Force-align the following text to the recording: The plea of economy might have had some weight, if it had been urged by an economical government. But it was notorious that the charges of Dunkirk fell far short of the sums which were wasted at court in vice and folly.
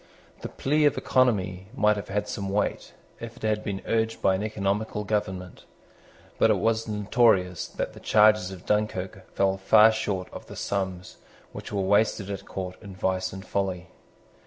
The 0.41 0.49
plea 0.49 0.85
of 0.85 0.97
economy 0.97 1.67
might 1.75 1.95
have 1.95 2.07
had 2.07 2.27
some 2.27 2.49
weight, 2.49 2.93
if 3.19 3.37
it 3.37 3.43
had 3.43 3.63
been 3.63 3.83
urged 3.85 4.19
by 4.19 4.33
an 4.33 4.41
economical 4.43 5.03
government. 5.03 5.65
But 6.39 6.49
it 6.49 6.55
was 6.57 6.87
notorious 6.87 7.67
that 7.67 7.93
the 7.93 7.99
charges 7.99 8.49
of 8.49 8.65
Dunkirk 8.65 9.31
fell 9.35 9.57
far 9.57 9.91
short 9.91 10.27
of 10.33 10.47
the 10.47 10.55
sums 10.55 11.17
which 11.51 11.71
were 11.71 11.81
wasted 11.83 12.31
at 12.31 12.47
court 12.47 12.77
in 12.81 12.95
vice 12.95 13.31
and 13.31 13.45
folly. 13.45 13.89